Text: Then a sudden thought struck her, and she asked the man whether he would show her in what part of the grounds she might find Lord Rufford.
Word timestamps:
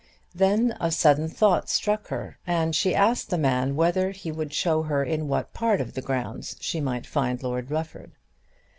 Then 0.33 0.75
a 0.81 0.89
sudden 0.89 1.29
thought 1.29 1.69
struck 1.69 2.07
her, 2.07 2.39
and 2.47 2.75
she 2.75 2.95
asked 2.95 3.29
the 3.29 3.37
man 3.37 3.75
whether 3.75 4.09
he 4.09 4.31
would 4.31 4.51
show 4.51 4.81
her 4.81 5.03
in 5.03 5.27
what 5.27 5.53
part 5.53 5.79
of 5.79 5.93
the 5.93 6.01
grounds 6.01 6.55
she 6.59 6.81
might 6.81 7.05
find 7.05 7.43
Lord 7.43 7.69
Rufford. 7.69 8.11